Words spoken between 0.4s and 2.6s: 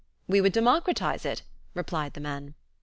would democratize it," replied the men.